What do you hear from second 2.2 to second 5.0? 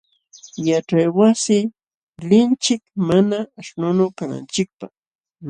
linchik mana aśhnunu kananchikpaq.